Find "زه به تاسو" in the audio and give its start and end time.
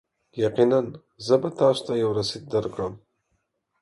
1.25-1.81